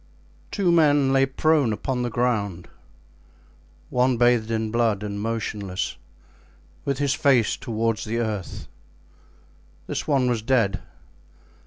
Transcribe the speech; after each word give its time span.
Two 0.49 0.71
men 0.71 1.13
lay 1.13 1.27
prone 1.27 1.71
upon 1.71 2.01
the 2.01 2.09
ground, 2.09 2.67
one 3.91 4.17
bathed 4.17 4.49
in 4.49 4.71
blood 4.71 5.03
and 5.03 5.21
motionless, 5.21 5.95
with 6.85 6.97
his 6.97 7.13
face 7.13 7.55
toward 7.55 7.97
the 7.99 8.17
earth; 8.17 8.67
this 9.85 10.07
one 10.07 10.27
was 10.27 10.41
dead. 10.41 10.81